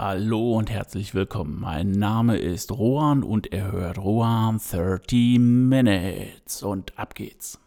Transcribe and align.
Hallo 0.00 0.56
und 0.56 0.70
herzlich 0.70 1.12
willkommen. 1.12 1.58
Mein 1.58 1.90
Name 1.90 2.36
ist 2.36 2.70
Rohan 2.70 3.24
und 3.24 3.52
ihr 3.52 3.72
hört 3.72 3.98
Rohan 3.98 4.60
30 4.60 5.40
Minutes 5.40 6.62
und 6.62 6.96
ab 6.96 7.16
geht's. 7.16 7.58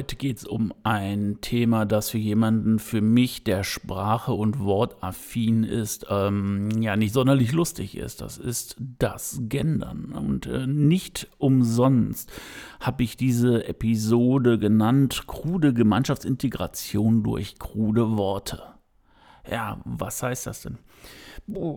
Heute 0.00 0.16
geht 0.16 0.38
es 0.38 0.46
um 0.46 0.72
ein 0.82 1.42
Thema, 1.42 1.84
das 1.84 2.08
für 2.08 2.16
jemanden, 2.16 2.78
für 2.78 3.02
mich, 3.02 3.44
der 3.44 3.64
Sprache 3.64 4.32
und 4.32 4.58
Wortaffin 4.58 5.62
ist, 5.62 6.06
ähm, 6.08 6.70
ja 6.80 6.96
nicht 6.96 7.12
sonderlich 7.12 7.52
lustig 7.52 7.98
ist. 7.98 8.22
Das 8.22 8.38
ist 8.38 8.76
das 8.78 9.40
Gendern. 9.42 10.06
Und 10.06 10.46
äh, 10.46 10.66
nicht 10.66 11.28
umsonst 11.36 12.32
habe 12.80 13.02
ich 13.02 13.18
diese 13.18 13.68
Episode 13.68 14.58
genannt, 14.58 15.24
krude 15.26 15.74
Gemeinschaftsintegration 15.74 17.22
durch 17.22 17.58
krude 17.58 18.16
Worte. 18.16 18.62
Ja, 19.50 19.82
was 19.84 20.22
heißt 20.22 20.46
das 20.46 20.62
denn? 20.62 20.78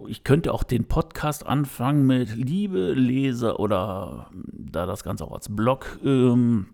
Ich 0.08 0.24
könnte 0.24 0.54
auch 0.54 0.64
den 0.64 0.86
Podcast 0.86 1.46
anfangen 1.46 2.08
mit 2.08 2.34
Liebe 2.38 2.94
Leser 2.94 3.60
oder 3.60 4.30
da 4.34 4.86
das 4.86 5.04
Ganze 5.04 5.26
auch 5.26 5.34
als 5.34 5.54
Blog 5.54 6.00
ähm, 6.06 6.68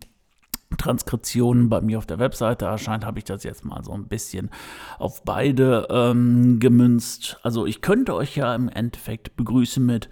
Transkriptionen 0.78 1.70
bei 1.70 1.82
mir 1.82 1.98
auf 1.98 2.06
der 2.06 2.20
Webseite 2.20 2.66
erscheint, 2.66 3.06
habe 3.06 3.20
ich 3.20 3.26
das 3.26 3.44
jetzt 3.44 3.66
mal 3.66 3.84
so 3.84 3.92
ein 3.92 4.08
bisschen 4.08 4.50
auf 4.98 5.24
beide 5.24 5.88
ähm, 5.90 6.60
gemünzt. 6.60 7.40
Also 7.44 7.66
ich 7.66 7.82
könnte 7.82 8.16
euch 8.16 8.36
ja 8.36 8.54
im 8.56 8.70
Endeffekt 8.70 9.36
begrüßen 9.36 9.86
mit 9.86 10.10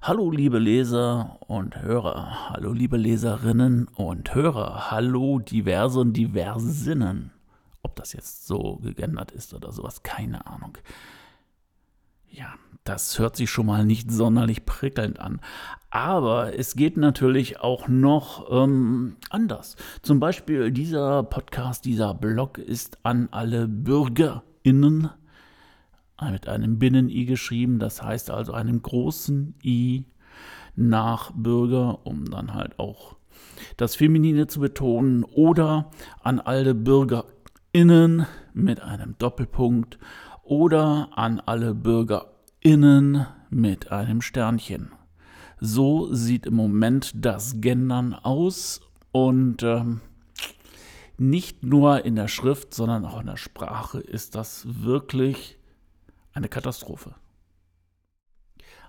Hallo 0.00 0.30
liebe 0.30 0.58
Leser 0.58 1.38
und 1.48 1.82
Hörer, 1.82 2.50
hallo 2.50 2.72
liebe 2.72 2.96
Leserinnen 2.96 3.88
und 3.88 4.32
Hörer, 4.32 4.90
hallo 4.90 5.40
diverse 5.40 6.00
und 6.00 6.12
Diversinnen. 6.12 7.32
Ob 7.82 7.96
das 7.96 8.12
jetzt 8.12 8.46
so 8.46 8.80
geändert 8.82 9.32
ist 9.32 9.54
oder 9.54 9.72
sowas, 9.72 10.04
keine 10.04 10.46
Ahnung. 10.46 10.78
Ja, 12.30 12.54
das 12.84 13.18
hört 13.18 13.36
sich 13.36 13.50
schon 13.50 13.66
mal 13.66 13.84
nicht 13.84 14.10
sonderlich 14.10 14.64
prickelnd 14.64 15.20
an. 15.20 15.40
Aber 15.90 16.58
es 16.58 16.74
geht 16.74 16.96
natürlich 16.96 17.60
auch 17.60 17.88
noch 17.88 18.50
ähm, 18.50 19.16
anders. 19.30 19.76
Zum 20.02 20.20
Beispiel 20.20 20.70
dieser 20.70 21.22
Podcast, 21.22 21.84
dieser 21.84 22.14
Blog 22.14 22.58
ist 22.58 22.98
an 23.04 23.28
alle 23.30 23.68
BürgerInnen 23.68 25.10
mit 26.30 26.48
einem 26.48 26.78
Binnen-I 26.78 27.24
geschrieben. 27.26 27.78
Das 27.78 28.02
heißt 28.02 28.30
also 28.30 28.52
einem 28.52 28.82
großen 28.82 29.54
I 29.64 30.04
nach 30.76 31.30
Bürger, 31.34 32.06
um 32.06 32.24
dann 32.26 32.54
halt 32.54 32.78
auch 32.78 33.16
das 33.76 33.96
Feminine 33.96 34.46
zu 34.46 34.60
betonen. 34.60 35.24
Oder 35.24 35.90
an 36.22 36.40
alle 36.40 36.74
BürgerInnen 36.74 38.26
mit 38.52 38.80
einem 38.80 39.16
Doppelpunkt. 39.18 39.98
Oder 40.48 41.10
an 41.14 41.40
alle 41.40 41.74
BürgerInnen 41.74 42.38
innen 42.60 43.26
mit 43.50 43.92
einem 43.92 44.20
Sternchen. 44.20 44.92
So 45.60 46.12
sieht 46.12 46.46
im 46.46 46.54
Moment 46.54 47.12
das 47.14 47.60
Gendern 47.60 48.14
aus 48.14 48.80
und 49.12 49.62
ähm, 49.62 50.00
nicht 51.16 51.64
nur 51.64 52.04
in 52.04 52.14
der 52.14 52.28
Schrift, 52.28 52.74
sondern 52.74 53.04
auch 53.04 53.20
in 53.20 53.26
der 53.26 53.36
Sprache 53.36 53.98
ist 54.00 54.34
das 54.34 54.66
wirklich 54.82 55.58
eine 56.32 56.48
Katastrophe. 56.48 57.14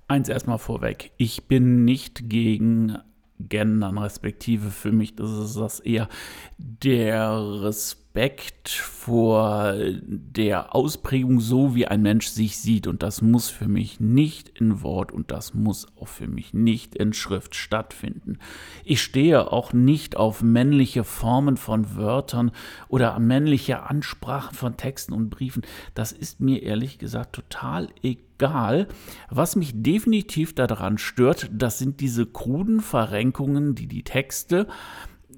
Eins 0.07 0.29
erstmal 0.29 0.59
vorweg, 0.59 1.11
ich 1.17 1.47
bin 1.47 1.85
nicht 1.85 2.29
gegen 2.29 2.97
Gendern, 3.39 3.97
respektive 3.97 4.69
für 4.69 4.91
mich 4.91 5.15
das 5.15 5.31
ist 5.31 5.55
das 5.55 5.79
eher 5.79 6.09
der 6.57 7.61
Respekt 7.63 8.08
Respekt 8.09 8.69
vor 8.69 9.75
der 9.77 10.75
Ausprägung, 10.75 11.39
so 11.39 11.75
wie 11.75 11.85
ein 11.85 12.01
Mensch 12.01 12.27
sich 12.27 12.57
sieht. 12.57 12.87
Und 12.87 13.03
das 13.03 13.21
muss 13.21 13.49
für 13.49 13.67
mich 13.67 13.99
nicht 13.99 14.49
in 14.49 14.81
Wort 14.81 15.11
und 15.11 15.31
das 15.31 15.53
muss 15.53 15.87
auch 15.95 16.07
für 16.07 16.27
mich 16.27 16.53
nicht 16.53 16.95
in 16.95 17.13
Schrift 17.13 17.55
stattfinden. 17.55 18.39
Ich 18.83 19.01
stehe 19.03 19.51
auch 19.51 19.73
nicht 19.73 20.17
auf 20.17 20.41
männliche 20.41 21.03
Formen 21.03 21.55
von 21.55 21.95
Wörtern 21.95 22.51
oder 22.87 23.17
männliche 23.19 23.83
Ansprachen 23.83 24.55
von 24.55 24.75
Texten 24.75 25.13
und 25.13 25.29
Briefen. 25.29 25.61
Das 25.93 26.11
ist 26.11 26.39
mir 26.39 26.63
ehrlich 26.63 26.97
gesagt 26.97 27.33
total 27.33 27.89
egal. 28.01 28.87
Was 29.29 29.55
mich 29.55 29.71
definitiv 29.75 30.55
daran 30.55 30.97
stört, 30.97 31.49
das 31.53 31.77
sind 31.77 31.99
diese 31.99 32.25
kruden 32.25 32.81
Verrenkungen, 32.81 33.75
die 33.75 33.87
die 33.87 34.03
Texte 34.03 34.67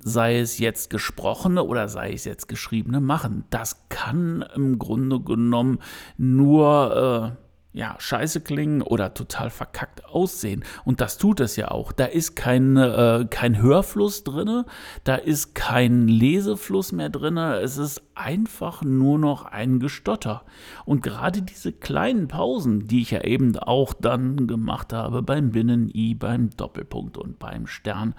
sei 0.03 0.39
es 0.39 0.59
jetzt 0.59 0.89
gesprochene 0.89 1.63
oder 1.63 1.87
sei 1.87 2.13
es 2.13 2.25
jetzt 2.25 2.47
geschriebene, 2.47 2.99
machen. 2.99 3.45
Das 3.49 3.87
kann 3.89 4.45
im 4.55 4.79
Grunde 4.79 5.19
genommen 5.19 5.79
nur 6.17 7.35
äh, 7.37 7.41
ja, 7.73 7.95
scheiße 7.97 8.41
klingen 8.41 8.81
oder 8.81 9.13
total 9.13 9.49
verkackt 9.49 10.05
aussehen. 10.05 10.63
Und 10.83 10.99
das 10.99 11.17
tut 11.17 11.39
es 11.39 11.55
ja 11.55 11.71
auch. 11.71 11.91
Da 11.91 12.05
ist 12.05 12.35
kein, 12.35 12.75
äh, 12.75 13.25
kein 13.29 13.61
Hörfluss 13.61 14.23
drin, 14.23 14.65
da 15.03 15.15
ist 15.15 15.55
kein 15.55 16.07
Lesefluss 16.07 16.91
mehr 16.91 17.09
drin, 17.09 17.37
es 17.37 17.77
ist 17.77 18.01
einfach 18.13 18.81
nur 18.81 19.19
noch 19.19 19.45
ein 19.45 19.79
Gestotter. 19.79 20.43
Und 20.85 21.01
gerade 21.01 21.41
diese 21.41 21.71
kleinen 21.71 22.27
Pausen, 22.27 22.87
die 22.87 23.01
ich 23.01 23.11
ja 23.11 23.23
eben 23.23 23.57
auch 23.57 23.93
dann 23.93 24.47
gemacht 24.47 24.91
habe 24.91 25.23
beim 25.23 25.51
Binnen-I, 25.51 26.15
beim 26.15 26.49
Doppelpunkt 26.49 27.17
und 27.17 27.39
beim 27.39 27.67
Stern, 27.67 28.15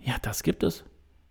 ja, 0.00 0.16
das 0.22 0.42
gibt 0.42 0.62
es. 0.62 0.84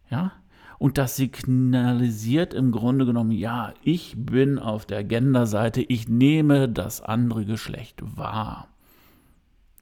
Ja. 0.09 0.33
Und 0.79 0.97
das 0.97 1.15
signalisiert 1.15 2.53
im 2.53 2.71
Grunde 2.71 3.05
genommen, 3.05 3.31
ja, 3.31 3.73
ich 3.81 4.13
bin 4.15 4.59
auf 4.59 4.85
der 4.85 5.03
Genderseite, 5.03 5.81
ich 5.81 6.07
nehme 6.07 6.69
das 6.69 7.01
andere 7.01 7.45
Geschlecht 7.45 8.01
wahr. 8.01 8.67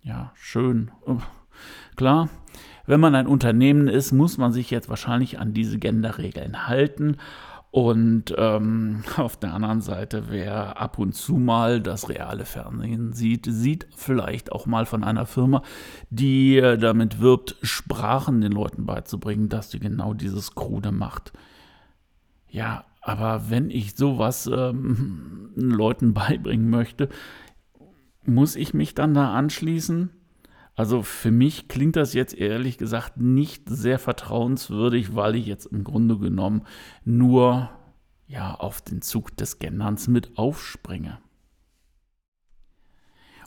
Ja, 0.02 0.32
schön. 0.36 0.92
Klar, 1.96 2.30
wenn 2.86 3.00
man 3.00 3.16
ein 3.16 3.28
Unternehmen 3.28 3.88
ist, 3.88 4.12
muss 4.12 4.38
man 4.38 4.54
sich 4.54 4.70
jetzt 4.72 4.88
wahrscheinlich 4.88 5.40
an 5.40 5.54
diese 5.54 5.80
Genderregeln 5.80 6.68
halten. 6.68 7.18
Und 7.76 8.34
ähm, 8.38 9.04
auf 9.18 9.36
der 9.36 9.54
anderen 9.54 9.82
Seite, 9.82 10.30
wer 10.30 10.80
ab 10.80 10.98
und 10.98 11.14
zu 11.14 11.34
mal 11.34 11.82
das 11.82 12.08
reale 12.08 12.46
Fernsehen 12.46 13.12
sieht, 13.12 13.48
sieht 13.50 13.86
vielleicht 13.98 14.54
auch 14.54 14.66
mal 14.66 14.86
von 14.86 15.04
einer 15.04 15.26
Firma, 15.26 15.62
die 16.10 16.56
äh, 16.56 16.78
damit 16.78 17.20
wirbt, 17.20 17.58
Sprachen 17.64 18.40
den 18.40 18.54
Leuten 18.54 18.86
beizubringen, 18.86 19.50
dass 19.50 19.72
sie 19.72 19.80
genau 19.80 20.14
dieses 20.14 20.56
Krude 20.56 20.94
macht. 20.94 21.34
Ja, 22.48 22.86
aber 23.02 23.50
wenn 23.50 23.70
ich 23.70 23.98
sowas 23.98 24.48
ähm, 24.48 25.50
Leuten 25.56 26.14
beibringen 26.14 26.70
möchte, 26.70 27.10
muss 28.24 28.56
ich 28.56 28.74
mich 28.74 28.96
dann 28.96 29.14
da 29.14 29.34
anschließen? 29.34 30.12
Also 30.76 31.04
für 31.04 31.32
mich 31.32 31.70
klingt 31.70 31.96
das 31.96 32.14
jetzt 32.14 32.34
ehrlich 32.34 32.78
gesagt 32.78 33.18
nicht 33.18 33.64
sehr 33.70 33.98
vertrauenswürdig, 33.98 35.16
weil 35.16 35.36
ich 35.36 35.46
jetzt 35.46 35.68
im 35.68 35.84
Grunde 35.86 36.18
genommen 36.18 36.64
nur 37.06 37.70
ja 38.28 38.56
auf 38.56 38.82
den 38.82 39.02
Zug 39.02 39.38
des 39.38 39.60
Genderns 39.60 40.08
mit 40.08 40.38
aufspringe. 40.38 41.20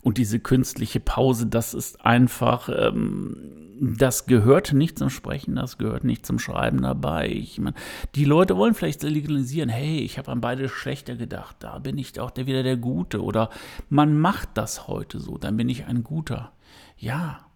Und 0.01 0.17
diese 0.17 0.39
künstliche 0.39 1.01
Pause, 1.01 1.49
das 1.49 1.75
ist 1.75 2.05
einfach, 2.07 2.69
ähm, 2.69 3.77
das 3.81 4.27
gehört 4.27 4.73
nicht 4.73 4.99
zum 4.99 5.11
Sprechen, 5.11 5.57
das 5.57 5.77
gehört 5.77 6.05
nicht 6.05 6.25
zum 6.25 6.39
Schreiben 6.39 6.83
dabei. 6.83 7.29
Ich 7.29 7.59
meine, 7.59 7.75
die 8.15 8.25
Leute 8.25 8.57
wollen 8.57 8.75
vielleicht 8.75 9.03
legalisieren, 9.03 9.69
hey, 9.69 9.99
ich 9.99 10.17
habe 10.17 10.31
an 10.31 10.41
beide 10.41 10.69
schlechter 10.69 11.17
gedacht, 11.17 11.57
da 11.59 11.79
bin 11.81 11.99
ich 11.99 12.19
auch 12.21 12.31
der, 12.31 12.47
wieder 12.47 12.63
der 12.63 12.77
Gute. 12.77 13.23
Oder 13.23 13.51
man 13.91 14.19
macht 14.19 14.51
das 14.55 14.87
heute 14.87 15.19
so, 15.19 15.37
dann 15.37 15.57
bin 15.57 15.69
ich 15.69 15.87
ein 15.87 16.05
Guter. 16.05 16.53
Ja, 16.99 17.47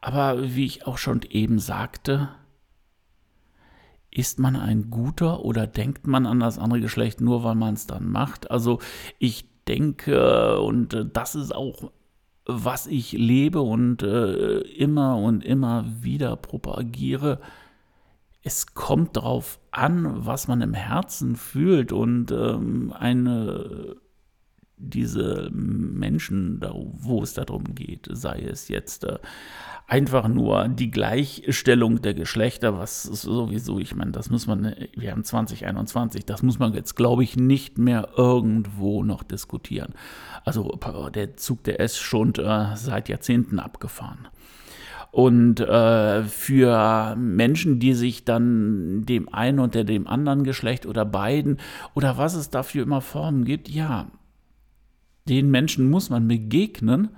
aber 0.00 0.54
wie 0.54 0.64
ich 0.64 0.86
auch 0.86 0.96
schon 0.96 1.22
eben 1.28 1.58
sagte, 1.58 2.28
ist 4.10 4.38
man 4.38 4.56
ein 4.56 4.90
guter 4.90 5.44
oder 5.44 5.66
denkt 5.66 6.06
man 6.06 6.26
an 6.26 6.40
das 6.40 6.58
andere 6.58 6.80
Geschlecht 6.80 7.20
nur, 7.20 7.42
weil 7.42 7.54
man 7.54 7.74
es 7.74 7.86
dann 7.86 8.08
macht? 8.08 8.50
Also 8.50 8.78
ich 9.18 9.46
denke, 9.66 10.60
und 10.60 10.94
äh, 10.94 11.04
das 11.10 11.34
ist 11.34 11.54
auch, 11.54 11.90
was 12.44 12.86
ich 12.86 13.12
lebe 13.12 13.60
und 13.60 14.02
äh, 14.02 14.58
immer 14.58 15.16
und 15.16 15.44
immer 15.44 15.84
wieder 16.00 16.36
propagiere, 16.36 17.40
es 18.42 18.74
kommt 18.74 19.16
darauf 19.16 19.60
an, 19.70 20.26
was 20.26 20.48
man 20.48 20.60
im 20.60 20.74
Herzen 20.74 21.36
fühlt 21.36 21.92
und 21.92 22.32
ähm, 22.32 22.92
eine 22.96 23.96
diese 24.82 25.50
Menschen, 25.52 26.60
wo 26.94 27.22
es 27.22 27.34
darum 27.34 27.74
geht, 27.74 28.08
sei 28.10 28.40
es 28.40 28.68
jetzt 28.68 29.04
äh, 29.04 29.18
einfach 29.86 30.28
nur 30.28 30.68
die 30.68 30.90
Gleichstellung 30.90 32.00
der 32.02 32.14
Geschlechter, 32.14 32.78
was 32.78 33.02
sowieso, 33.02 33.78
ich 33.78 33.94
meine, 33.94 34.12
das 34.12 34.30
muss 34.30 34.46
man, 34.46 34.74
wir 34.96 35.10
haben 35.10 35.24
2021, 35.24 36.24
das 36.24 36.42
muss 36.42 36.58
man 36.58 36.72
jetzt, 36.74 36.96
glaube 36.96 37.24
ich, 37.24 37.36
nicht 37.36 37.78
mehr 37.78 38.08
irgendwo 38.16 39.04
noch 39.04 39.22
diskutieren. 39.22 39.94
Also 40.44 40.78
der 41.14 41.36
Zug 41.36 41.64
der 41.64 41.80
ist 41.80 41.98
schon 41.98 42.34
äh, 42.36 42.76
seit 42.76 43.08
Jahrzehnten 43.08 43.58
abgefahren. 43.58 44.28
Und 45.10 45.60
äh, 45.60 46.22
für 46.22 47.14
Menschen, 47.16 47.78
die 47.78 47.92
sich 47.92 48.24
dann 48.24 49.04
dem 49.04 49.32
einen 49.32 49.58
oder 49.58 49.84
dem 49.84 50.06
anderen 50.06 50.42
Geschlecht 50.42 50.86
oder 50.86 51.04
beiden 51.04 51.58
oder 51.94 52.16
was 52.16 52.34
es 52.34 52.48
dafür 52.48 52.84
immer 52.84 53.02
Formen 53.02 53.44
gibt, 53.44 53.68
ja, 53.68 54.06
den 55.28 55.50
Menschen 55.50 55.90
muss 55.90 56.10
man 56.10 56.28
begegnen 56.28 57.10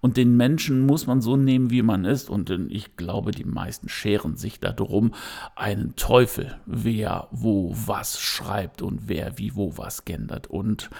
und 0.00 0.16
den 0.16 0.36
Menschen 0.36 0.84
muss 0.84 1.06
man 1.06 1.20
so 1.20 1.36
nehmen, 1.36 1.70
wie 1.70 1.82
man 1.82 2.04
ist. 2.04 2.28
Und 2.28 2.50
ich 2.50 2.96
glaube, 2.96 3.30
die 3.30 3.44
meisten 3.44 3.88
scheren 3.88 4.36
sich 4.36 4.58
darum, 4.58 5.14
einen 5.54 5.94
Teufel, 5.94 6.56
wer 6.66 7.28
wo 7.30 7.72
was 7.86 8.20
schreibt 8.20 8.82
und 8.82 9.08
wer 9.08 9.38
wie 9.38 9.54
wo 9.54 9.78
was 9.78 10.04
gendert. 10.04 10.48
Und 10.48 10.90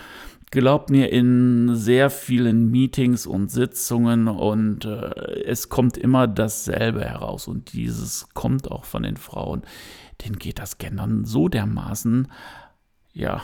glaubt 0.53 0.89
mir, 0.89 1.11
in 1.11 1.75
sehr 1.75 2.11
vielen 2.11 2.71
Meetings 2.71 3.27
und 3.27 3.51
Sitzungen 3.51 4.29
und 4.29 4.85
äh, 4.85 5.43
es 5.47 5.69
kommt 5.69 5.97
immer 5.97 6.29
dasselbe 6.29 7.05
heraus. 7.05 7.49
Und 7.49 7.73
dieses 7.73 8.29
kommt 8.35 8.71
auch 8.71 8.85
von 8.85 9.03
den 9.03 9.17
Frauen. 9.17 9.63
Denen 10.25 10.39
geht 10.39 10.61
das 10.61 10.79
Gendern 10.79 11.25
so 11.25 11.49
dermaßen, 11.49 12.29
ja, 13.15 13.43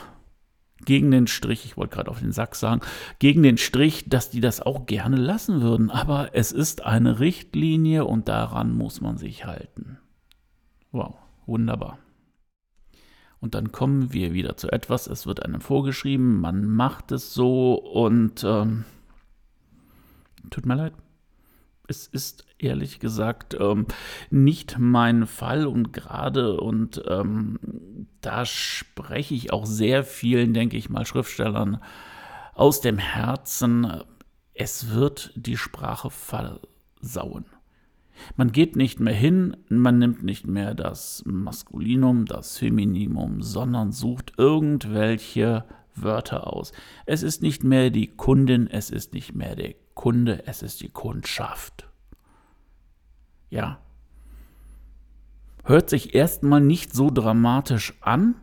gegen 0.84 1.10
den 1.10 1.26
Strich, 1.26 1.64
ich 1.64 1.76
wollte 1.76 1.96
gerade 1.96 2.10
auf 2.10 2.20
den 2.20 2.32
Sack 2.32 2.54
sagen, 2.54 2.80
gegen 3.19 3.42
den 3.42 3.58
Strich, 3.58 4.08
dass 4.08 4.30
die 4.30 4.40
das 4.40 4.60
auch 4.60 4.86
gerne 4.86 5.16
lassen 5.16 5.60
würden. 5.60 5.90
Aber 5.90 6.30
es 6.34 6.52
ist 6.52 6.84
eine 6.84 7.20
Richtlinie 7.20 8.04
und 8.04 8.28
daran 8.28 8.75
muss 8.75 9.00
man 9.00 9.19
sich 9.19 9.44
halten. 9.44 9.98
Wow, 10.92 11.16
wunderbar. 11.46 11.98
Und 13.40 13.54
dann 13.54 13.70
kommen 13.70 14.12
wir 14.12 14.32
wieder 14.32 14.56
zu 14.56 14.70
etwas, 14.70 15.06
es 15.06 15.26
wird 15.26 15.44
einem 15.44 15.60
vorgeschrieben, 15.60 16.40
man 16.40 16.64
macht 16.64 17.12
es 17.12 17.34
so 17.34 17.74
und 17.74 18.42
ähm, 18.42 18.84
tut 20.50 20.66
mir 20.66 20.74
leid, 20.74 20.92
es 21.88 22.06
ist 22.06 22.44
ehrlich 22.58 23.00
gesagt 23.00 23.56
ähm, 23.58 23.87
nicht 24.31 24.76
mein 24.79 25.26
Fall 25.26 25.67
und 25.67 25.93
gerade 25.93 26.61
und 26.61 27.02
ähm, 27.08 27.58
da 28.20 28.44
spreche 28.44 29.35
ich 29.35 29.52
auch 29.52 29.67
sehr 29.67 30.05
vielen, 30.05 30.52
denke 30.52 30.76
ich 30.76 30.90
mal, 30.90 31.06
Schriftstellern 31.06 31.81
aus 32.55 32.81
dem 32.81 32.99
Herzen. 32.99 34.02
Es 34.55 34.90
wird 34.93 35.32
die 35.35 35.56
Sprache 35.56 36.11
versauen. 36.11 37.46
Man 38.37 38.50
geht 38.50 38.76
nicht 38.76 38.99
mehr 38.99 39.14
hin, 39.14 39.56
man 39.69 39.99
nimmt 39.99 40.25
nicht 40.25 40.46
mehr 40.46 40.75
das 40.75 41.23
Maskulinum, 41.25 42.26
das 42.26 42.58
Femininum, 42.58 43.43
sondern 43.43 43.93
sucht 43.93 44.32
irgendwelche 44.37 45.64
Wörter 45.94 46.52
aus. 46.52 46.73
Es 47.06 47.23
ist 47.23 47.43
nicht 47.43 47.62
mehr 47.62 47.91
die 47.91 48.08
Kundin, 48.08 48.67
es 48.67 48.91
ist 48.91 49.14
nicht 49.14 49.34
mehr 49.34 49.55
der 49.55 49.75
Kunde, 49.98 50.44
es 50.46 50.62
ist 50.62 50.80
die 50.80 50.90
Kundschaft. 50.90 51.88
Ja. 53.50 53.80
Hört 55.64 55.90
sich 55.90 56.14
erstmal 56.14 56.60
nicht 56.60 56.94
so 56.94 57.10
dramatisch 57.10 57.94
an, 58.00 58.36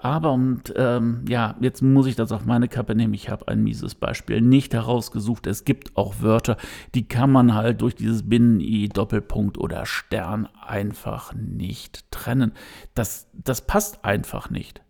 aber 0.00 0.32
und 0.32 0.74
ähm, 0.74 1.24
ja, 1.28 1.54
jetzt 1.60 1.80
muss 1.80 2.08
ich 2.08 2.16
das 2.16 2.32
auf 2.32 2.44
meine 2.44 2.66
Kappe 2.66 2.96
nehmen. 2.96 3.14
Ich 3.14 3.30
habe 3.30 3.46
ein 3.46 3.62
mieses 3.62 3.94
Beispiel 3.94 4.40
nicht 4.40 4.74
herausgesucht. 4.74 5.46
Es 5.46 5.64
gibt 5.64 5.96
auch 5.96 6.22
Wörter, 6.22 6.56
die 6.96 7.06
kann 7.06 7.30
man 7.30 7.54
halt 7.54 7.82
durch 7.82 7.94
dieses 7.94 8.28
Binnen-I, 8.28 8.88
Doppelpunkt 8.88 9.58
oder 9.58 9.86
Stern 9.86 10.48
einfach 10.60 11.32
nicht 11.34 12.10
trennen. 12.10 12.52
Das, 12.94 13.28
das 13.32 13.64
passt 13.64 14.04
einfach 14.04 14.50
nicht. 14.50 14.82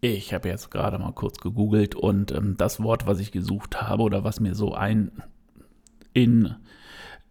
Ich 0.00 0.32
habe 0.32 0.48
jetzt 0.48 0.70
gerade 0.70 0.98
mal 0.98 1.12
kurz 1.12 1.38
gegoogelt 1.38 1.96
und 1.96 2.30
ähm, 2.30 2.56
das 2.56 2.80
Wort, 2.80 3.06
was 3.06 3.18
ich 3.18 3.32
gesucht 3.32 3.82
habe 3.82 4.02
oder 4.02 4.22
was 4.22 4.38
mir 4.38 4.54
so 4.54 4.74
ein 4.74 5.10
in, 6.12 6.54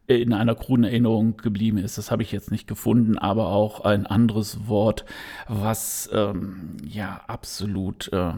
in 0.08 0.34
einer 0.34 0.56
kruden 0.56 0.84
Erinnerung 0.84 1.38
geblieben 1.38 1.78
ist, 1.78 1.98
das 1.98 2.12
habe 2.12 2.24
ich 2.24 2.32
jetzt 2.32 2.52
nicht 2.52 2.68
gefunden, 2.68 3.18
aber 3.18 3.48
auch 3.48 3.82
ein 3.82 4.06
anderes 4.06 4.68
Wort, 4.68 5.06
was 5.48 6.10
ähm, 6.12 6.76
ja 6.86 7.22
absolut 7.28 8.12
äh, 8.12 8.34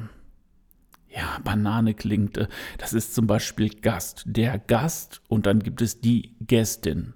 ja, 1.12 1.40
Banane 1.44 1.96
klingt. 1.96 2.38
Äh, 2.38 2.48
das 2.78 2.94
ist 2.94 3.16
zum 3.16 3.26
Beispiel 3.26 3.70
Gast. 3.70 4.24
Der 4.28 4.60
Gast 4.60 5.22
und 5.28 5.48
dann 5.48 5.60
gibt 5.60 5.81
es 5.81 6.02
die 6.02 6.36
Gästin 6.42 7.14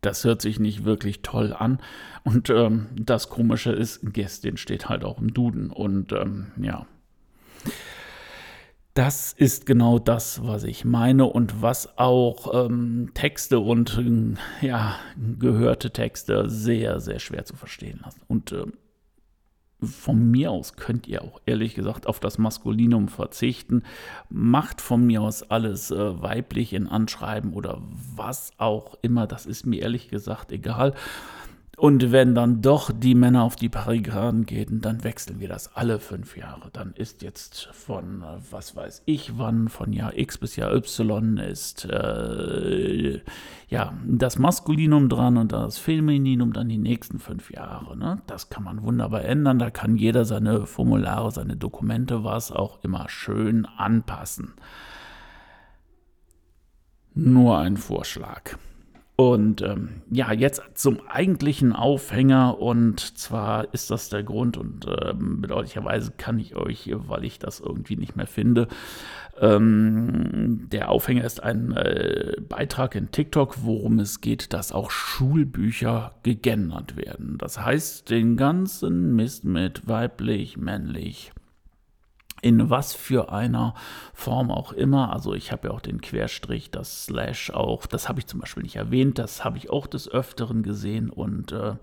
das 0.00 0.24
hört 0.24 0.42
sich 0.42 0.60
nicht 0.60 0.84
wirklich 0.84 1.22
toll 1.22 1.52
an. 1.52 1.80
Und 2.24 2.50
ähm, 2.50 2.88
das 2.94 3.28
Komische 3.28 3.72
ist, 3.72 4.12
Gästin 4.12 4.56
steht 4.56 4.88
halt 4.88 5.04
auch 5.04 5.18
im 5.18 5.32
Duden. 5.34 5.70
Und 5.70 6.12
ähm, 6.12 6.52
ja, 6.60 6.86
das 8.94 9.32
ist 9.32 9.64
genau 9.64 9.98
das, 10.00 10.44
was 10.44 10.64
ich 10.64 10.84
meine 10.84 11.26
und 11.26 11.62
was 11.62 11.98
auch 11.98 12.66
ähm, 12.66 13.12
Texte 13.14 13.60
und 13.60 14.02
ja, 14.60 14.96
gehörte 15.38 15.92
Texte 15.92 16.48
sehr, 16.50 16.98
sehr 16.98 17.20
schwer 17.20 17.44
zu 17.44 17.54
verstehen 17.54 18.00
lassen. 18.04 18.22
Und 18.26 18.52
ähm, 18.52 18.72
von 19.82 20.30
mir 20.30 20.50
aus 20.50 20.74
könnt 20.74 21.06
ihr 21.06 21.22
auch 21.22 21.40
ehrlich 21.46 21.74
gesagt 21.74 22.06
auf 22.06 22.18
das 22.18 22.38
Maskulinum 22.38 23.08
verzichten. 23.08 23.82
Macht 24.28 24.80
von 24.80 25.06
mir 25.06 25.22
aus 25.22 25.42
alles 25.44 25.90
äh, 25.90 26.22
weiblich 26.22 26.72
in 26.72 26.88
Anschreiben 26.88 27.52
oder 27.52 27.80
was 28.16 28.52
auch 28.58 28.96
immer. 29.02 29.26
Das 29.26 29.46
ist 29.46 29.66
mir 29.66 29.80
ehrlich 29.82 30.08
gesagt 30.08 30.50
egal. 30.52 30.94
Und 31.78 32.10
wenn 32.10 32.34
dann 32.34 32.60
doch 32.60 32.90
die 32.92 33.14
Männer 33.14 33.44
auf 33.44 33.54
die 33.54 33.68
Barrikaden 33.68 34.46
gehen, 34.46 34.80
dann 34.80 35.04
wechseln 35.04 35.38
wir 35.38 35.46
das 35.46 35.76
alle 35.76 36.00
fünf 36.00 36.36
Jahre. 36.36 36.70
Dann 36.72 36.92
ist 36.92 37.22
jetzt 37.22 37.68
von, 37.72 38.24
was 38.50 38.74
weiß 38.74 39.02
ich 39.06 39.38
wann, 39.38 39.68
von 39.68 39.92
Jahr 39.92 40.18
X 40.18 40.38
bis 40.38 40.56
Jahr 40.56 40.74
Y 40.74 41.36
ist 41.36 41.84
äh, 41.84 43.20
ja 43.68 43.92
das 44.04 44.40
Maskulinum 44.40 45.08
dran 45.08 45.36
und 45.36 45.52
das 45.52 45.78
Femininum 45.78 46.52
dann 46.52 46.68
die 46.68 46.78
nächsten 46.78 47.20
fünf 47.20 47.52
Jahre. 47.52 47.96
Ne? 47.96 48.22
Das 48.26 48.50
kann 48.50 48.64
man 48.64 48.82
wunderbar 48.82 49.24
ändern. 49.24 49.60
Da 49.60 49.70
kann 49.70 49.96
jeder 49.96 50.24
seine 50.24 50.66
Formulare, 50.66 51.30
seine 51.30 51.56
Dokumente, 51.56 52.24
was 52.24 52.50
auch 52.50 52.82
immer 52.82 53.08
schön 53.08 53.66
anpassen. 53.76 54.54
Nur 57.14 57.58
ein 57.58 57.76
Vorschlag. 57.76 58.56
Und 59.20 59.62
ähm, 59.62 60.02
ja, 60.12 60.32
jetzt 60.32 60.62
zum 60.74 61.00
eigentlichen 61.08 61.72
Aufhänger 61.72 62.60
und 62.60 63.00
zwar 63.18 63.74
ist 63.74 63.90
das 63.90 64.10
der 64.10 64.22
Grund 64.22 64.56
und 64.56 64.86
ähm, 64.86 65.40
bedauerlicherweise 65.40 66.12
kann 66.16 66.38
ich 66.38 66.54
euch, 66.54 66.88
weil 66.92 67.24
ich 67.24 67.40
das 67.40 67.58
irgendwie 67.58 67.96
nicht 67.96 68.14
mehr 68.14 68.28
finde, 68.28 68.68
ähm, 69.40 70.68
der 70.70 70.90
Aufhänger 70.90 71.24
ist 71.24 71.42
ein 71.42 71.72
äh, 71.72 72.36
Beitrag 72.48 72.94
in 72.94 73.10
TikTok, 73.10 73.64
worum 73.64 73.98
es 73.98 74.20
geht, 74.20 74.52
dass 74.52 74.70
auch 74.70 74.92
Schulbücher 74.92 76.14
gegendert 76.22 76.96
werden. 76.96 77.38
Das 77.38 77.60
heißt, 77.60 78.10
den 78.10 78.36
ganzen 78.36 79.16
Mist 79.16 79.44
mit 79.44 79.88
weiblich, 79.88 80.56
männlich, 80.56 81.32
in 82.42 82.70
was 82.70 82.94
für 82.94 83.32
einer 83.32 83.74
Form 84.14 84.50
auch 84.50 84.72
immer. 84.72 85.12
Also 85.12 85.34
ich 85.34 85.52
habe 85.52 85.68
ja 85.68 85.74
auch 85.74 85.80
den 85.80 86.00
Querstrich, 86.00 86.70
das 86.70 87.04
Slash 87.04 87.50
auch, 87.50 87.86
das 87.86 88.08
habe 88.08 88.20
ich 88.20 88.26
zum 88.26 88.40
Beispiel 88.40 88.62
nicht 88.62 88.76
erwähnt, 88.76 89.18
das 89.18 89.44
habe 89.44 89.58
ich 89.58 89.70
auch 89.70 89.86
des 89.86 90.08
Öfteren 90.08 90.62
gesehen 90.62 91.10
und 91.10 91.52
äh, 91.52 91.76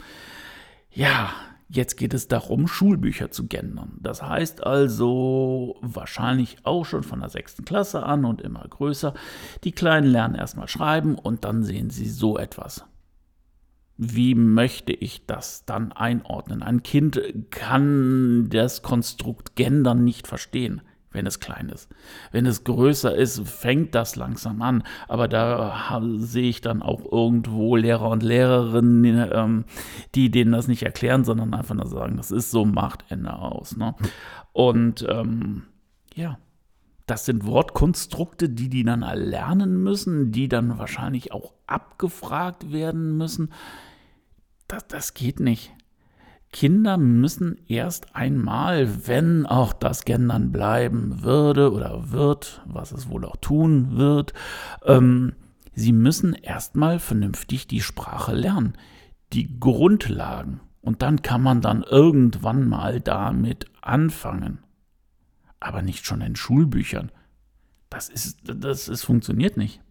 ja, 0.92 1.32
jetzt 1.68 1.98
geht 1.98 2.14
es 2.14 2.28
darum, 2.28 2.68
Schulbücher 2.68 3.32
zu 3.32 3.48
gendern. 3.48 3.98
Das 4.02 4.22
heißt 4.22 4.64
also 4.64 5.78
wahrscheinlich 5.82 6.58
auch 6.64 6.86
schon 6.86 7.04
von 7.04 7.20
der 7.20 7.30
sechsten 7.30 7.66
Klasse 7.66 8.04
an 8.04 8.24
und 8.24 8.42
immer 8.42 8.66
größer. 8.68 9.14
Die 9.64 9.72
Kleinen 9.72 10.08
lernen 10.08 10.36
erstmal 10.36 10.68
schreiben 10.68 11.16
und 11.16 11.44
dann 11.44 11.64
sehen 11.64 11.90
sie 11.90 12.10
so 12.10 12.38
etwas 12.38 12.86
wie 13.98 14.36
möchte 14.36 14.92
ich 14.94 15.26
das 15.26 15.66
dann 15.66 15.92
einordnen? 15.92 16.64
Ein 16.64 16.84
Kind 16.84 17.22
kann 17.50 18.50
das 18.50 18.82
Konstrukt 18.82 19.56
Gendern 19.56 20.04
nicht 20.04 20.28
verstehen, 20.28 20.82
wenn 21.12 21.26
es 21.26 21.40
klein 21.40 21.70
ist. 21.70 21.90
Wenn 22.32 22.46
es 22.46 22.66
größer 22.66 23.16
ist, 23.16 23.48
fängt 23.48 23.96
das 23.96 24.18
langsam 24.18 24.62
an. 24.62 24.84
Aber 25.08 25.30
da 25.30 26.02
sehe 26.18 26.50
ich 26.50 26.60
dann 26.60 26.82
auch 26.82 27.10
irgendwo 27.10 27.78
Lehrer 27.78 28.10
und 28.10 28.22
Lehrerinnen, 28.22 29.30
ähm, 29.32 29.66
die 30.14 30.30
denen 30.30 30.52
das 30.52 30.68
nicht 30.68 30.84
erklären, 30.84 31.24
sondern 31.24 31.54
einfach 31.54 31.76
nur 31.76 31.88
sagen, 31.88 32.18
das 32.18 32.32
ist 32.32 32.52
so, 32.52 32.66
macht 32.66 33.06
Ende 33.10 33.34
aus. 33.34 33.78
Ne? 33.78 33.96
Und 34.52 35.06
ähm, 35.10 35.64
ja, 36.16 36.38
das 37.06 37.26
sind 37.26 37.46
Wortkonstrukte, 37.46 38.50
die 38.50 38.70
die 38.70 38.84
dann 38.84 39.04
erlernen 39.04 39.84
müssen, 39.84 40.32
die 40.32 40.48
dann 40.48 40.78
wahrscheinlich 40.78 41.32
auch 41.32 41.54
abgefragt 41.68 42.72
werden 42.72 43.18
müssen. 43.18 43.52
Das, 44.68 44.88
das 44.88 45.14
geht 45.14 45.40
nicht. 45.40 45.72
Kinder 46.52 46.98
müssen 46.98 47.60
erst 47.68 48.16
einmal, 48.16 49.08
wenn 49.08 49.46
auch 49.46 49.74
das 49.74 50.06
Gendern 50.06 50.52
bleiben 50.52 51.22
würde 51.22 51.72
oder 51.72 52.12
wird, 52.12 52.62
was 52.66 52.92
es 52.94 53.10
wohl 53.10 53.26
auch 53.26 53.36
tun 53.36 53.98
wird, 53.98 54.34
ähm, 54.86 55.34
sie 55.74 55.92
müssen 55.92 56.34
erstmal 56.34 57.00
vernünftig 57.00 57.68
die 57.68 57.82
Sprache 57.82 58.34
lernen, 58.34 58.74
die 59.34 59.60
Grundlagen. 59.60 60.62
Und 60.82 61.02
dann 61.02 61.22
kann 61.24 61.42
man 61.42 61.62
dann 61.62 61.84
irgendwann 61.84 62.70
mal 62.70 63.02
damit 63.02 63.66
anfangen. 63.82 64.60
Aber 65.60 65.82
nicht 65.82 66.06
schon 66.06 66.22
in 66.22 66.36
Schulbüchern. 66.36 67.12
Das 67.90 68.10
ist, 68.10 68.40
das 68.44 68.88
ist, 68.88 69.04
funktioniert 69.04 69.58
nicht. 69.58 69.82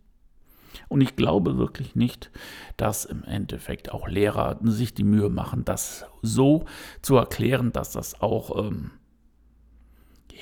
Und 0.89 1.01
ich 1.01 1.17
glaube 1.17 1.57
wirklich 1.57 1.95
nicht, 1.95 2.31
dass 2.77 3.05
im 3.05 3.25
Endeffekt 3.25 3.93
auch 3.93 4.09
Lehrer 4.09 4.59
sich 4.63 4.93
die 4.95 5.05
Mühe 5.05 5.31
machen, 5.31 5.65
das 5.65 6.05
so 6.21 6.65
zu 7.01 7.17
erklären, 7.17 7.73
dass 7.73 7.93
das 7.93 8.21
auch 8.21 8.65
ähm, 8.65 8.91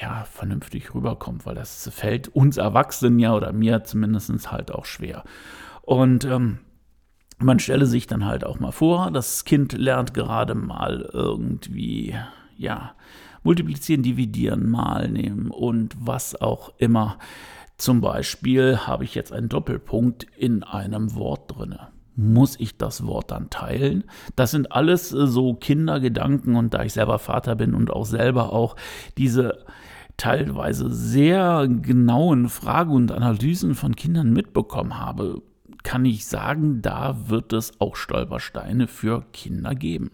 ja, 0.01 0.25
vernünftig 0.25 0.95
rüberkommt, 0.95 1.47
weil 1.47 1.55
das 1.55 1.89
fällt 1.93 2.29
uns 2.29 2.57
Erwachsenen 2.57 3.19
ja 3.19 3.35
oder 3.35 3.53
mir 3.53 3.85
zumindest 3.85 4.51
halt 4.51 4.73
auch 4.73 4.87
schwer. 4.87 5.23
Und 5.83 6.25
ähm, 6.25 6.59
man 7.39 7.59
stelle 7.59 7.87
sich 7.87 8.07
dann 8.07 8.25
halt 8.25 8.45
auch 8.45 8.59
mal 8.59 8.73
vor, 8.73 9.11
das 9.11 9.45
Kind 9.45 9.73
lernt 9.73 10.15
gerade 10.15 10.55
mal 10.55 11.09
irgendwie, 11.13 12.17
ja, 12.57 12.95
multiplizieren, 13.43 14.03
dividieren, 14.03 14.71
mal 14.71 15.09
nehmen 15.09 15.51
und 15.51 15.95
was 15.99 16.41
auch 16.41 16.73
immer. 16.79 17.19
Zum 17.77 18.01
Beispiel 18.01 18.79
habe 18.79 19.05
ich 19.05 19.15
jetzt 19.15 19.33
einen 19.33 19.49
Doppelpunkt 19.49 20.27
in 20.37 20.63
einem 20.63 21.15
Wort 21.15 21.57
drin. 21.57 21.77
Muss 22.15 22.61
ich 22.61 22.77
das 22.77 23.07
Wort 23.07 23.31
dann 23.31 23.51
teilen? 23.51 24.05
Das 24.37 24.51
sind 24.51 24.71
alles 24.71 25.13
äh, 25.13 25.27
so 25.27 25.55
Kindergedanken 25.55 26.57
und 26.57 26.75
da 26.75 26.85
ich 26.85 26.93
selber 26.93 27.19
Vater 27.19 27.57
bin 27.57 27.75
und 27.75 27.91
auch 27.91 28.05
selber 28.05 28.53
auch 28.53 28.77
diese 29.17 29.65
teilweise 30.19 30.93
sehr 30.93 31.67
genauen 31.67 32.49
Fragen 32.49 32.93
und 32.93 33.11
Analysen 33.11 33.75
von 33.75 33.97
Kindern 33.97 34.33
mitbekommen 34.33 35.01
habe, 35.01 35.43
kann 35.83 36.05
ich 36.05 36.27
sagen, 36.27 36.83
da 36.83 37.29
wird 37.29 37.53
es 37.53 37.81
auch 37.81 37.97
Stolpersteine 37.97 38.87
für 38.87 39.25
Kinder 39.33 39.75
geben. 39.75 40.11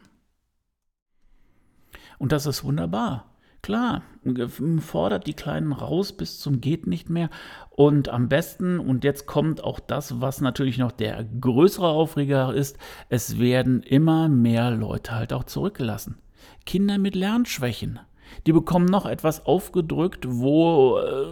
Und 2.18 2.32
das 2.32 2.46
ist 2.46 2.64
wunderbar. 2.64 3.24
Klar, 3.62 4.02
fordert 4.78 5.26
die 5.26 5.34
Kleinen 5.34 5.72
raus 5.72 6.12
bis 6.12 6.38
zum 6.38 6.60
geht 6.60 6.86
nicht 6.86 7.10
mehr. 7.10 7.28
Und 7.70 8.08
am 8.08 8.28
besten, 8.28 8.78
und 8.78 9.04
jetzt 9.04 9.26
kommt 9.26 9.62
auch 9.64 9.80
das, 9.80 10.20
was 10.20 10.40
natürlich 10.40 10.78
noch 10.78 10.92
der 10.92 11.24
größere 11.24 11.88
Aufreger 11.88 12.54
ist, 12.54 12.78
es 13.08 13.38
werden 13.38 13.82
immer 13.82 14.28
mehr 14.28 14.70
Leute 14.70 15.14
halt 15.14 15.32
auch 15.32 15.44
zurückgelassen. 15.44 16.18
Kinder 16.66 16.98
mit 16.98 17.14
Lernschwächen. 17.14 17.98
Die 18.46 18.52
bekommen 18.52 18.86
noch 18.86 19.06
etwas 19.06 19.46
aufgedrückt, 19.46 20.26
wo 20.28 20.98
äh, 20.98 21.26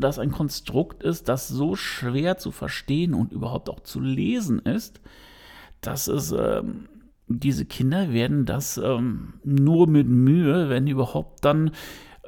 das 0.00 0.18
ein 0.18 0.32
Konstrukt 0.32 1.02
ist, 1.02 1.28
das 1.28 1.48
so 1.48 1.76
schwer 1.76 2.38
zu 2.38 2.50
verstehen 2.50 3.14
und 3.14 3.32
überhaupt 3.32 3.68
auch 3.68 3.80
zu 3.80 4.00
lesen 4.00 4.58
ist, 4.58 5.00
dass 5.80 6.08
es 6.08 6.32
äh, 6.32 6.62
diese 7.28 7.64
Kinder 7.64 8.12
werden 8.12 8.44
das 8.44 8.78
ähm, 8.78 9.34
nur 9.44 9.88
mit 9.88 10.06
Mühe, 10.06 10.68
wenn 10.68 10.86
überhaupt, 10.86 11.44
dann 11.44 11.72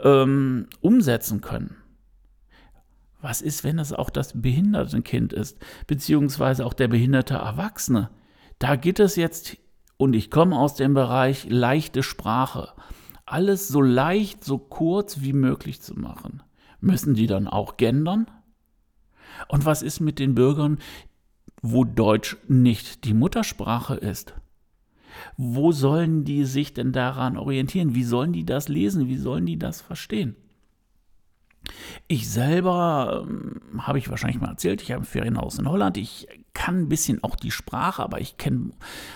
ähm, 0.02 0.66
umsetzen 0.80 1.40
können. 1.40 1.76
Was 3.20 3.42
ist, 3.42 3.64
wenn 3.64 3.78
es 3.78 3.92
auch 3.92 4.10
das 4.10 4.40
behinderte 4.40 5.02
Kind 5.02 5.32
ist, 5.32 5.58
beziehungsweise 5.86 6.64
auch 6.64 6.72
der 6.72 6.88
behinderte 6.88 7.34
Erwachsene? 7.34 8.10
Da 8.58 8.76
geht 8.76 9.00
es 9.00 9.16
jetzt, 9.16 9.56
und 9.96 10.14
ich 10.14 10.30
komme 10.30 10.56
aus 10.56 10.74
dem 10.74 10.94
Bereich 10.94 11.46
leichte 11.48 12.02
Sprache, 12.02 12.72
alles 13.26 13.68
so 13.68 13.82
leicht, 13.82 14.44
so 14.44 14.58
kurz 14.58 15.20
wie 15.20 15.32
möglich 15.32 15.80
zu 15.80 15.98
machen. 15.98 16.42
Müssen 16.80 17.14
die 17.14 17.26
dann 17.26 17.48
auch 17.48 17.76
gendern? 17.76 18.26
Und 19.48 19.64
was 19.64 19.82
ist 19.82 20.00
mit 20.00 20.18
den 20.18 20.34
Bürgern, 20.34 20.78
wo 21.60 21.84
Deutsch 21.84 22.36
nicht 22.46 23.04
die 23.04 23.14
Muttersprache 23.14 23.94
ist? 23.94 24.34
Wo 25.36 25.72
sollen 25.72 26.24
die 26.24 26.44
sich 26.44 26.74
denn 26.74 26.92
daran 26.92 27.36
orientieren? 27.36 27.94
Wie 27.94 28.04
sollen 28.04 28.32
die 28.32 28.44
das 28.44 28.68
lesen? 28.68 29.08
Wie 29.08 29.16
sollen 29.16 29.46
die 29.46 29.58
das 29.58 29.80
verstehen? 29.80 30.36
Ich 32.06 32.30
selber, 32.30 33.26
ähm, 33.28 33.60
habe 33.78 33.98
ich 33.98 34.08
wahrscheinlich 34.08 34.40
mal 34.40 34.50
erzählt, 34.50 34.82
ich 34.82 34.92
habe 34.92 35.02
ein 35.02 35.06
Ferienhaus 35.06 35.58
in 35.58 35.68
Holland. 35.68 35.98
Ich 35.98 36.26
kann 36.58 36.80
ein 36.80 36.88
bisschen 36.88 37.22
auch 37.22 37.36
die 37.36 37.52
Sprache, 37.52 38.02
aber 38.02 38.20
ich 38.20 38.36
kenne 38.36 38.70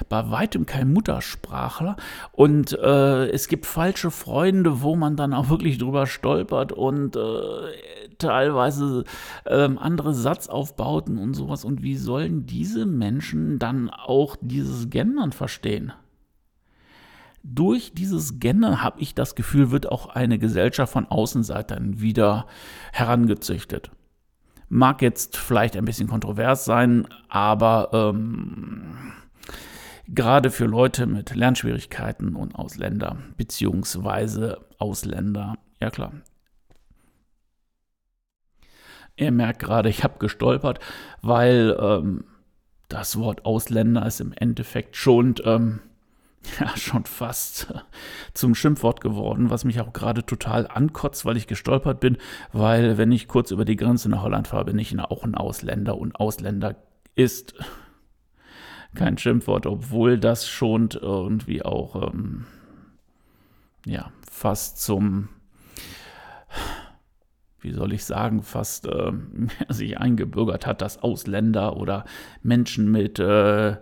bei 0.09 0.31
weitem 0.31 0.65
keinen 0.65 0.93
Muttersprachler. 0.93 1.97
Und 2.31 2.73
äh, 2.79 3.27
es 3.31 3.49
gibt 3.49 3.67
falsche 3.67 4.13
Freunde, 4.13 4.81
wo 4.81 4.95
man 4.95 5.17
dann 5.17 5.35
auch 5.35 5.49
wirklich 5.49 5.77
drüber 5.77 6.07
stolpert 6.07 6.71
und 6.71 7.17
äh, 7.17 8.13
teilweise 8.19 9.03
äh, 9.45 9.69
andere 9.77 10.15
Satzaufbauten 10.15 11.19
und 11.19 11.35
sowas. 11.35 11.65
Und 11.65 11.83
wie 11.83 11.97
sollen 11.97 12.47
diese 12.47 12.87
Menschen 12.87 13.59
dann 13.59 13.91
auch 13.91 14.37
dieses 14.41 14.89
Gendern 14.89 15.33
verstehen? 15.33 15.93
durch 17.45 17.93
dieses 17.93 18.39
Gendern 18.39 18.85
habe 18.85 19.01
ich 19.01 19.17
das 19.17 19.35
Gefühl, 19.35 19.73
wird 19.73 19.91
auch 19.91 20.07
eine 20.07 20.39
Gesellschaft 20.39 20.93
von 20.93 21.07
Außenseitern 21.07 22.01
wieder 22.01 22.47
herangezüchtet. 22.93 23.91
Mag 24.75 25.03
jetzt 25.03 25.37
vielleicht 25.37 25.77
ein 25.77 25.85
bisschen 25.85 26.09
kontrovers 26.09 26.65
sein, 26.65 27.07
aber 27.29 27.91
ähm, 27.93 29.13
gerade 30.09 30.51
für 30.51 30.65
Leute 30.65 31.05
mit 31.05 31.35
Lernschwierigkeiten 31.35 32.35
und 32.35 32.55
Ausländer, 32.55 33.19
beziehungsweise 33.37 34.65
Ausländer, 34.79 35.59
ja 35.79 35.91
klar. 35.91 36.15
Ihr 39.17 39.31
merkt 39.31 39.59
gerade, 39.59 39.91
ich 39.91 40.05
habe 40.05 40.19
gestolpert, 40.19 40.79
weil 41.21 41.77
ähm, 41.79 42.25
das 42.89 43.19
Wort 43.19 43.45
Ausländer 43.45 44.07
ist 44.07 44.23
im 44.23 44.33
Endeffekt 44.33 44.97
schon 44.97 45.35
ähm, 45.45 45.81
ja 46.61 46.77
schon 46.77 47.05
fast 47.05 47.73
zum 48.35 48.55
Schimpfwort 48.55 49.01
geworden, 49.01 49.51
was 49.51 49.65
mich 49.65 49.81
auch 49.81 49.93
gerade 49.93 50.25
total 50.27 50.67
ankotzt, 50.67 51.25
weil 51.25 51.37
ich 51.37 51.47
gestolpert 51.47 52.01
bin, 52.01 52.19
weil 52.53 52.99
wenn 52.99 53.13
ich 53.13 53.29
kurz 53.29 53.51
über 53.51 53.65
die 53.65 53.77
Grenze 53.77 54.09
nach 54.09 54.23
Holland 54.23 54.49
fahre, 54.49 54.67
bin 54.67 54.79
ich 54.79 54.99
auch 54.99 55.25
ein 55.25 55.35
Ausländer 55.35 55.97
und 55.99 56.17
Ausländer 56.17 56.77
ist 57.15 57.55
kein 58.95 59.17
Schimpfwort, 59.19 59.67
obwohl 59.67 60.19
das 60.19 60.49
schon 60.49 60.91
irgendwie 60.91 61.63
auch 61.63 62.13
ähm, 62.13 62.47
ja 63.87 64.13
fast 64.31 64.83
zum 64.83 65.29
wie 67.63 67.73
soll 67.73 67.93
ich 67.93 68.05
sagen, 68.05 68.43
fast 68.43 68.87
äh, 68.87 69.13
sich 69.69 69.99
eingebürgert 69.99 70.67
hat, 70.67 70.83
dass 70.83 71.03
Ausländer 71.03 71.77
oder 71.77 72.05
Menschen 72.43 72.91
mit 72.91 73.19
äh, 73.19 73.77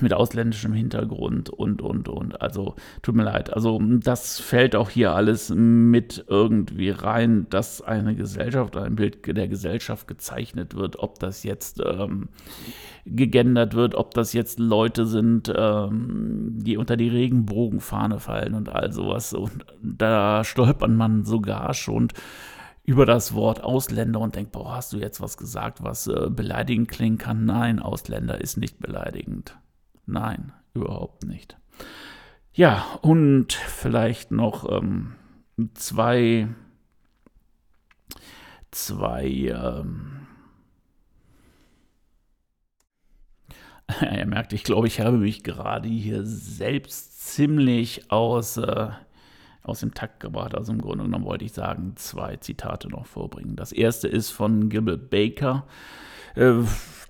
mit 0.00 0.14
ausländischem 0.14 0.72
Hintergrund 0.72 1.50
und, 1.50 1.82
und, 1.82 2.08
und. 2.08 2.40
Also 2.40 2.74
tut 3.02 3.14
mir 3.14 3.24
leid. 3.24 3.52
Also 3.52 3.80
das 3.82 4.40
fällt 4.40 4.74
auch 4.74 4.90
hier 4.90 5.14
alles 5.14 5.50
mit 5.54 6.24
irgendwie 6.28 6.90
rein, 6.90 7.46
dass 7.50 7.82
eine 7.82 8.14
Gesellschaft, 8.14 8.76
ein 8.76 8.96
Bild 8.96 9.26
der 9.26 9.48
Gesellschaft 9.48 10.08
gezeichnet 10.08 10.74
wird, 10.74 10.98
ob 10.98 11.18
das 11.18 11.42
jetzt 11.42 11.82
ähm, 11.84 12.28
gegendert 13.04 13.74
wird, 13.74 13.94
ob 13.94 14.14
das 14.14 14.32
jetzt 14.32 14.58
Leute 14.58 15.06
sind, 15.06 15.52
ähm, 15.54 16.54
die 16.56 16.76
unter 16.76 16.96
die 16.96 17.08
Regenbogenfahne 17.08 18.18
fallen 18.18 18.54
und 18.54 18.68
all 18.68 18.92
sowas. 18.92 19.32
Und 19.32 19.66
da 19.82 20.42
stolpert 20.44 20.90
man 20.90 21.24
sogar 21.24 21.74
schon 21.74 22.08
über 22.84 23.04
das 23.04 23.34
Wort 23.34 23.62
Ausländer 23.62 24.20
und 24.20 24.36
denkt, 24.36 24.52
boah, 24.52 24.76
hast 24.76 24.92
du 24.92 24.98
jetzt 24.98 25.20
was 25.20 25.36
gesagt, 25.36 25.82
was 25.82 26.06
äh, 26.06 26.30
beleidigend 26.30 26.88
klingen 26.88 27.18
kann? 27.18 27.44
Nein, 27.44 27.80
Ausländer 27.80 28.40
ist 28.40 28.56
nicht 28.56 28.78
beleidigend. 28.78 29.56
Nein, 30.06 30.52
überhaupt 30.74 31.24
nicht. 31.24 31.56
Ja, 32.52 32.98
und 33.02 33.52
vielleicht 33.52 34.30
noch 34.30 34.70
ähm, 34.70 35.14
zwei, 35.74 36.48
zwei, 38.70 39.26
ähm, 39.26 40.26
ihr 44.00 44.26
merkt, 44.26 44.52
ich 44.52 44.64
glaube, 44.64 44.86
ich 44.86 45.00
habe 45.00 45.18
mich 45.18 45.42
gerade 45.42 45.88
hier 45.88 46.24
selbst 46.24 47.26
ziemlich 47.26 48.10
aus, 48.10 48.56
äh, 48.56 48.88
aus 49.62 49.80
dem 49.80 49.94
Takt 49.94 50.20
gebracht. 50.20 50.54
Also 50.54 50.72
im 50.72 50.80
Grunde 50.80 51.04
genommen 51.04 51.24
wollte 51.24 51.44
ich 51.44 51.52
sagen, 51.52 51.94
zwei 51.96 52.36
Zitate 52.36 52.88
noch 52.88 53.06
vorbringen. 53.06 53.56
Das 53.56 53.72
erste 53.72 54.08
ist 54.08 54.30
von 54.30 54.68
Gilbert 54.68 55.10
Baker. 55.10 55.66
Äh, 56.34 56.62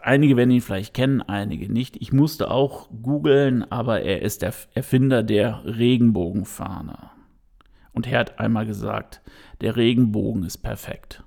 einige 0.06 0.36
werden 0.36 0.50
ihn 0.50 0.60
vielleicht 0.60 0.94
kennen, 0.94 1.20
einige 1.20 1.70
nicht. 1.72 1.96
Ich 1.96 2.12
musste 2.12 2.50
auch 2.50 2.88
googeln, 3.02 3.70
aber 3.70 4.02
er 4.02 4.22
ist 4.22 4.42
der 4.42 4.54
Erfinder 4.74 5.22
der 5.22 5.64
Regenbogenfahne. 5.64 7.10
Und 7.92 8.06
er 8.06 8.20
hat 8.20 8.38
einmal 8.38 8.66
gesagt, 8.66 9.22
der 9.60 9.76
Regenbogen 9.76 10.44
ist 10.44 10.58
perfekt, 10.58 11.24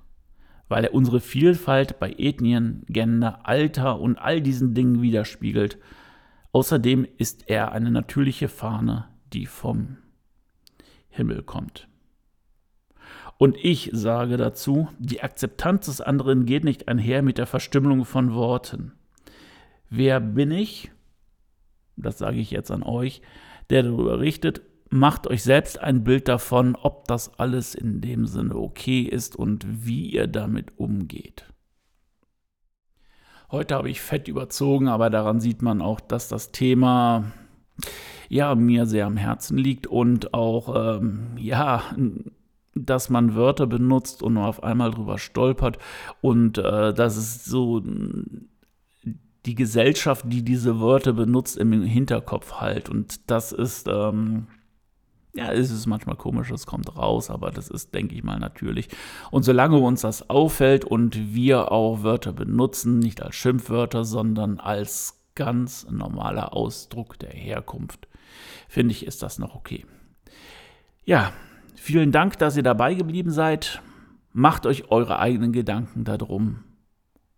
weil 0.68 0.84
er 0.84 0.94
unsere 0.94 1.20
Vielfalt 1.20 1.98
bei 1.98 2.14
Ethnien, 2.16 2.84
Gender, 2.86 3.46
Alter 3.46 4.00
und 4.00 4.16
all 4.16 4.40
diesen 4.40 4.72
Dingen 4.72 5.02
widerspiegelt. 5.02 5.78
Außerdem 6.52 7.06
ist 7.18 7.50
er 7.50 7.72
eine 7.72 7.90
natürliche 7.90 8.48
Fahne, 8.48 9.08
die 9.32 9.46
vom 9.46 9.98
Himmel 11.08 11.42
kommt. 11.42 11.89
Und 13.40 13.56
ich 13.56 13.88
sage 13.94 14.36
dazu, 14.36 14.90
die 14.98 15.22
Akzeptanz 15.22 15.86
des 15.86 16.02
anderen 16.02 16.44
geht 16.44 16.62
nicht 16.62 16.88
einher 16.88 17.22
mit 17.22 17.38
der 17.38 17.46
Verstümmelung 17.46 18.04
von 18.04 18.34
Worten. 18.34 18.92
Wer 19.88 20.20
bin 20.20 20.50
ich? 20.50 20.90
Das 21.96 22.18
sage 22.18 22.36
ich 22.36 22.50
jetzt 22.50 22.70
an 22.70 22.82
euch, 22.82 23.22
der 23.70 23.84
darüber 23.84 24.20
richtet. 24.20 24.60
Macht 24.90 25.26
euch 25.26 25.42
selbst 25.42 25.80
ein 25.80 26.04
Bild 26.04 26.28
davon, 26.28 26.76
ob 26.76 27.08
das 27.08 27.38
alles 27.38 27.74
in 27.74 28.02
dem 28.02 28.26
Sinne 28.26 28.56
okay 28.56 29.00
ist 29.04 29.36
und 29.36 29.86
wie 29.86 30.10
ihr 30.10 30.26
damit 30.26 30.78
umgeht. 30.78 31.46
Heute 33.50 33.74
habe 33.74 33.88
ich 33.88 34.02
fett 34.02 34.28
überzogen, 34.28 34.86
aber 34.86 35.08
daran 35.08 35.40
sieht 35.40 35.62
man 35.62 35.80
auch, 35.80 36.00
dass 36.00 36.28
das 36.28 36.52
Thema 36.52 37.32
ja 38.28 38.54
mir 38.54 38.84
sehr 38.84 39.06
am 39.06 39.16
Herzen 39.16 39.56
liegt 39.56 39.86
und 39.86 40.34
auch 40.34 40.98
ähm, 40.98 41.38
ja 41.38 41.84
dass 42.74 43.10
man 43.10 43.34
Wörter 43.34 43.66
benutzt 43.66 44.22
und 44.22 44.34
nur 44.34 44.46
auf 44.46 44.62
einmal 44.62 44.90
drüber 44.90 45.18
stolpert 45.18 45.78
und 46.20 46.58
äh, 46.58 46.94
dass 46.94 47.16
es 47.16 47.44
so 47.44 47.82
die 49.46 49.54
Gesellschaft, 49.54 50.24
die 50.28 50.42
diese 50.44 50.80
Wörter 50.80 51.12
benutzt, 51.12 51.56
im 51.56 51.82
Hinterkopf 51.82 52.54
halt. 52.54 52.88
Und 52.88 53.30
das 53.30 53.52
ist, 53.52 53.88
ähm, 53.88 54.48
ja, 55.34 55.52
es 55.52 55.70
ist 55.70 55.86
manchmal 55.86 56.16
komisch, 56.16 56.50
es 56.50 56.66
kommt 56.66 56.96
raus, 56.96 57.30
aber 57.30 57.50
das 57.50 57.68
ist, 57.68 57.94
denke 57.94 58.14
ich 58.14 58.22
mal, 58.22 58.38
natürlich. 58.38 58.88
Und 59.30 59.44
solange 59.44 59.78
uns 59.78 60.02
das 60.02 60.28
auffällt 60.28 60.84
und 60.84 61.34
wir 61.34 61.72
auch 61.72 62.02
Wörter 62.02 62.32
benutzen, 62.32 62.98
nicht 62.98 63.22
als 63.22 63.34
Schimpfwörter, 63.36 64.04
sondern 64.04 64.60
als 64.60 65.22
ganz 65.34 65.86
normaler 65.90 66.52
Ausdruck 66.54 67.18
der 67.18 67.30
Herkunft, 67.30 68.08
finde 68.68 68.92
ich, 68.92 69.06
ist 69.06 69.22
das 69.22 69.38
noch 69.38 69.54
okay. 69.54 69.86
Ja, 71.04 71.32
vielen 71.76 72.12
Dank, 72.12 72.38
dass 72.38 72.56
ihr 72.56 72.62
dabei 72.62 72.94
geblieben 72.94 73.30
seid. 73.30 73.82
Macht 74.32 74.66
euch 74.66 74.90
eure 74.90 75.18
eigenen 75.18 75.52
Gedanken 75.52 76.04
darum. 76.04 76.64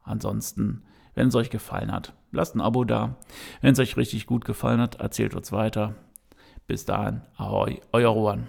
Ansonsten 0.03 0.83
wenn 1.15 1.29
es 1.29 1.35
euch 1.35 1.51
gefallen 1.51 1.93
hat, 1.93 2.15
lasst 2.31 2.55
ein 2.55 2.61
Abo 2.61 2.85
da. 2.85 3.17
Wenn 3.61 3.73
es 3.73 3.79
euch 3.79 3.97
richtig 3.97 4.27
gut 4.27 4.45
gefallen 4.45 4.81
hat, 4.81 4.97
erzählt 4.97 5.35
uns 5.35 5.53
weiter. 5.53 5.95
Bis 6.67 6.85
dahin, 6.85 7.23
ahoi, 7.37 7.81
euer 7.93 8.15
Juan. 8.15 8.47